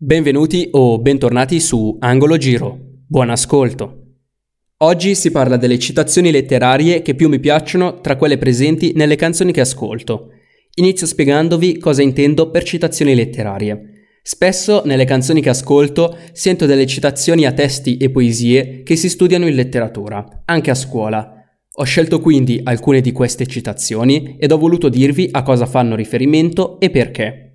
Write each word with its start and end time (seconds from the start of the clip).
Benvenuti 0.00 0.68
o 0.70 1.00
bentornati 1.00 1.58
su 1.58 1.96
Angolo 1.98 2.36
Giro. 2.36 2.78
Buon 3.08 3.30
ascolto. 3.30 4.02
Oggi 4.76 5.16
si 5.16 5.32
parla 5.32 5.56
delle 5.56 5.76
citazioni 5.76 6.30
letterarie 6.30 7.02
che 7.02 7.16
più 7.16 7.28
mi 7.28 7.40
piacciono 7.40 8.00
tra 8.00 8.14
quelle 8.14 8.38
presenti 8.38 8.92
nelle 8.94 9.16
canzoni 9.16 9.50
che 9.50 9.60
ascolto. 9.60 10.28
Inizio 10.76 11.04
spiegandovi 11.04 11.78
cosa 11.78 12.02
intendo 12.02 12.48
per 12.48 12.62
citazioni 12.62 13.12
letterarie. 13.16 14.20
Spesso 14.22 14.82
nelle 14.84 15.04
canzoni 15.04 15.40
che 15.40 15.48
ascolto 15.48 16.16
sento 16.30 16.64
delle 16.64 16.86
citazioni 16.86 17.44
a 17.44 17.50
testi 17.50 17.96
e 17.96 18.08
poesie 18.10 18.84
che 18.84 18.94
si 18.94 19.08
studiano 19.08 19.48
in 19.48 19.56
letteratura, 19.56 20.42
anche 20.44 20.70
a 20.70 20.76
scuola. 20.76 21.42
Ho 21.72 21.82
scelto 21.82 22.20
quindi 22.20 22.60
alcune 22.62 23.00
di 23.00 23.10
queste 23.10 23.48
citazioni 23.48 24.36
ed 24.38 24.52
ho 24.52 24.58
voluto 24.58 24.88
dirvi 24.88 25.28
a 25.32 25.42
cosa 25.42 25.66
fanno 25.66 25.96
riferimento 25.96 26.78
e 26.78 26.88
perché. 26.88 27.47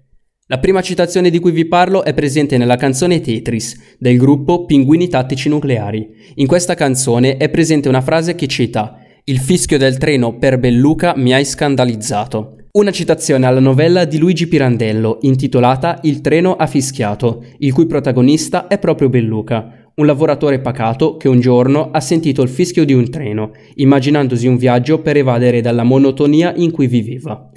La 0.48 0.60
prima 0.60 0.82
citazione 0.82 1.30
di 1.30 1.39
cui 1.39 1.54
vi 1.54 1.64
parlo 1.64 2.04
è 2.04 2.14
presente 2.14 2.57
nella 2.57 2.75
canzone 2.75 3.21
Tetris 3.21 3.96
del 3.98 4.18
gruppo 4.18 4.66
Pinguini 4.66 5.07
Tattici 5.07 5.47
Nucleari. 5.47 6.06
In 6.36 6.47
questa 6.47 6.74
canzone 6.74 7.38
è 7.38 7.47
presente 7.47 7.88
una 7.88 8.02
frase 8.02 8.36
che 8.36 8.47
cita 8.47 8.97
Il 9.24 9.39
fischio 9.39 9.78
del 9.78 9.97
treno 9.97 10.38
per 10.38 10.60
Belluca 10.60 11.14
mi 11.16 11.33
hai 11.33 11.46
scandalizzato. 11.46 12.57
Una 12.74 12.92
citazione 12.92 13.46
alla 13.46 13.61
novella 13.61 14.04
di 14.04 14.18
Luigi 14.18 14.47
Pirandello 14.47 15.19
intitolata 15.21 16.00
Il 16.02 16.19
treno 16.19 16.57
ha 16.57 16.68
fischiato, 16.68 17.46
il 17.60 17.71
cui 17.71 17.86
protagonista 17.86 18.68
è 18.68 18.80
proprio 18.80 19.07
Belluca, 19.07 19.91
un 19.96 20.05
lavoratore 20.05 20.60
pacato 20.60 21.16
che 21.16 21.30
un 21.30 21.39
giorno 21.39 21.89
ha 21.91 22.02
sentito 22.02 22.41
il 22.41 22.50
fischio 22.50 22.83
di 22.83 22.91
un 22.91 23.10
treno, 23.10 23.52
immaginandosi 23.75 24.47
un 24.47 24.57
viaggio 24.57 25.00
per 25.00 25.16
evadere 25.16 25.61
dalla 25.61 25.83
monotonia 25.83 26.54
in 26.54 26.71
cui 26.71 26.88
viveva. 26.88 27.50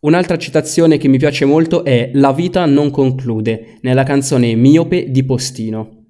Un'altra 0.00 0.38
citazione 0.38 0.96
che 0.96 1.08
mi 1.08 1.18
piace 1.18 1.44
molto 1.44 1.82
è 1.82 2.10
La 2.12 2.32
vita 2.32 2.64
non 2.66 2.88
conclude, 2.88 3.78
nella 3.80 4.04
canzone 4.04 4.54
Miope 4.54 5.10
di 5.10 5.24
Postino. 5.24 6.04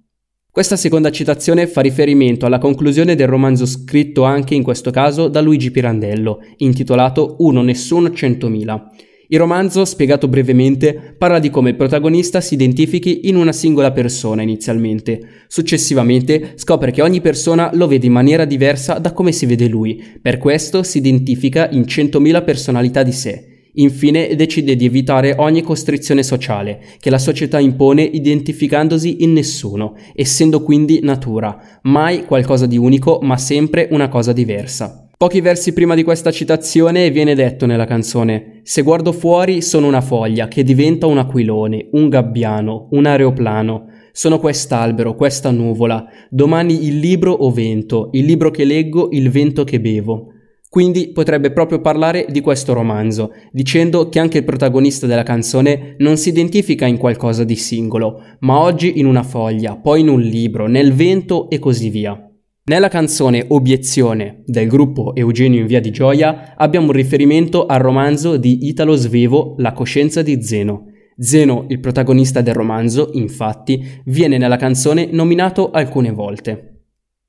Questa 0.50 0.76
seconda 0.76 1.10
citazione 1.10 1.66
fa 1.66 1.80
riferimento 1.80 2.44
alla 2.44 2.58
conclusione 2.58 3.14
del 3.14 3.28
romanzo 3.28 3.64
scritto 3.64 4.24
anche 4.24 4.54
in 4.54 4.62
questo 4.62 4.90
caso 4.90 5.28
da 5.28 5.40
Luigi 5.40 5.70
Pirandello, 5.70 6.40
intitolato 6.58 7.36
Uno 7.38 7.62
Nessuno 7.62 8.12
Centomila. 8.12 8.90
Il 9.28 9.38
romanzo, 9.38 9.86
spiegato 9.86 10.28
brevemente, 10.28 11.14
parla 11.16 11.38
di 11.38 11.48
come 11.48 11.70
il 11.70 11.76
protagonista 11.76 12.42
si 12.42 12.54
identifichi 12.54 13.26
in 13.28 13.36
una 13.36 13.52
singola 13.52 13.90
persona 13.92 14.42
inizialmente. 14.42 15.46
Successivamente 15.46 16.52
scopre 16.56 16.90
che 16.90 17.00
ogni 17.00 17.22
persona 17.22 17.70
lo 17.72 17.86
vede 17.86 18.04
in 18.04 18.12
maniera 18.12 18.44
diversa 18.44 18.98
da 18.98 19.14
come 19.14 19.32
si 19.32 19.46
vede 19.46 19.66
lui, 19.66 20.18
per 20.20 20.36
questo 20.36 20.82
si 20.82 20.98
identifica 20.98 21.70
in 21.70 21.86
centomila 21.86 22.42
personalità 22.42 23.02
di 23.02 23.12
sé 23.12 23.47
Infine 23.78 24.34
decide 24.34 24.74
di 24.74 24.86
evitare 24.86 25.34
ogni 25.38 25.62
costrizione 25.62 26.24
sociale 26.24 26.80
che 26.98 27.10
la 27.10 27.18
società 27.18 27.60
impone 27.60 28.02
identificandosi 28.02 29.22
in 29.22 29.32
nessuno, 29.32 29.94
essendo 30.14 30.62
quindi 30.62 30.98
natura, 31.02 31.80
mai 31.82 32.24
qualcosa 32.24 32.66
di 32.66 32.76
unico 32.76 33.20
ma 33.22 33.36
sempre 33.36 33.88
una 33.92 34.08
cosa 34.08 34.32
diversa. 34.32 35.08
Pochi 35.16 35.40
versi 35.40 35.72
prima 35.72 35.94
di 35.94 36.02
questa 36.02 36.30
citazione 36.30 37.10
viene 37.10 37.34
detto 37.34 37.66
nella 37.66 37.86
canzone 37.86 38.60
Se 38.62 38.82
guardo 38.82 39.12
fuori 39.12 39.62
sono 39.62 39.88
una 39.88 40.00
foglia 40.00 40.46
che 40.46 40.62
diventa 40.62 41.06
un 41.06 41.18
aquilone, 41.18 41.88
un 41.92 42.08
gabbiano, 42.08 42.88
un 42.90 43.06
aeroplano. 43.06 43.86
Sono 44.12 44.38
quest'albero, 44.40 45.14
questa 45.14 45.50
nuvola, 45.50 46.04
domani 46.30 46.86
il 46.86 46.98
libro 46.98 47.32
o 47.32 47.50
vento, 47.52 48.08
il 48.12 48.24
libro 48.24 48.50
che 48.50 48.64
leggo, 48.64 49.08
il 49.12 49.30
vento 49.30 49.62
che 49.62 49.80
bevo. 49.80 50.32
Quindi 50.70 51.12
potrebbe 51.12 51.50
proprio 51.50 51.80
parlare 51.80 52.26
di 52.28 52.40
questo 52.40 52.74
romanzo, 52.74 53.32
dicendo 53.52 54.10
che 54.10 54.18
anche 54.18 54.38
il 54.38 54.44
protagonista 54.44 55.06
della 55.06 55.22
canzone 55.22 55.94
non 55.98 56.18
si 56.18 56.28
identifica 56.28 56.86
in 56.86 56.98
qualcosa 56.98 57.42
di 57.42 57.56
singolo, 57.56 58.20
ma 58.40 58.60
oggi 58.60 58.98
in 58.98 59.06
una 59.06 59.22
foglia, 59.22 59.76
poi 59.76 60.00
in 60.00 60.08
un 60.08 60.20
libro, 60.20 60.66
nel 60.66 60.92
vento 60.92 61.48
e 61.48 61.58
così 61.58 61.88
via. 61.88 62.22
Nella 62.64 62.88
canzone 62.88 63.46
Obiezione 63.48 64.42
del 64.44 64.68
gruppo 64.68 65.14
Eugenio 65.14 65.60
in 65.60 65.66
Via 65.66 65.80
di 65.80 65.90
Gioia 65.90 66.54
abbiamo 66.54 66.88
un 66.88 66.92
riferimento 66.92 67.64
al 67.64 67.80
romanzo 67.80 68.36
di 68.36 68.66
Italo 68.68 68.94
Svevo 68.94 69.54
La 69.56 69.72
coscienza 69.72 70.20
di 70.20 70.42
Zeno. 70.42 70.84
Zeno, 71.16 71.64
il 71.68 71.80
protagonista 71.80 72.42
del 72.42 72.54
romanzo, 72.54 73.08
infatti, 73.14 73.82
viene 74.04 74.36
nella 74.36 74.56
canzone 74.56 75.08
nominato 75.10 75.70
alcune 75.70 76.10
volte. 76.10 76.77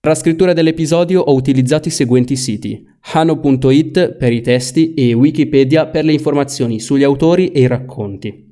Per 0.01 0.11
la 0.11 0.17
scrittura 0.17 0.53
dell'episodio 0.53 1.19
ho 1.19 1.33
utilizzato 1.33 1.89
i 1.89 1.91
seguenti 1.91 2.37
siti: 2.37 2.81
hano.it 3.11 4.15
per 4.15 4.31
i 4.31 4.39
testi 4.39 4.93
e 4.93 5.11
Wikipedia 5.11 5.87
per 5.87 6.05
le 6.05 6.13
informazioni 6.13 6.79
sugli 6.79 7.03
autori 7.03 7.49
e 7.51 7.59
i 7.59 7.67
racconti. 7.67 8.47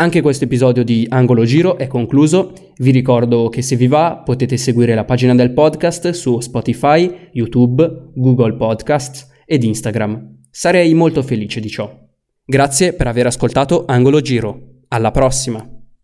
Anche 0.00 0.20
questo 0.20 0.44
episodio 0.44 0.82
di 0.82 1.06
Angolo 1.08 1.44
Giro 1.44 1.78
è 1.78 1.86
concluso. 1.86 2.72
Vi 2.78 2.90
ricordo 2.90 3.48
che 3.50 3.62
se 3.62 3.76
vi 3.76 3.86
va 3.86 4.20
potete 4.24 4.56
seguire 4.56 4.96
la 4.96 5.04
pagina 5.04 5.34
del 5.36 5.52
podcast 5.52 6.10
su 6.10 6.40
Spotify, 6.40 7.28
YouTube, 7.34 8.10
Google 8.14 8.56
Podcasts 8.56 9.30
ed 9.46 9.62
Instagram. 9.62 10.38
Sarei 10.50 10.92
molto 10.94 11.22
felice 11.22 11.60
di 11.60 11.68
ciò. 11.68 11.88
Grazie 12.44 12.94
per 12.94 13.06
aver 13.06 13.26
ascoltato 13.26 13.84
Angolo 13.86 14.20
Giro. 14.20 14.80
Alla 14.88 15.12
prossima! 15.12 15.79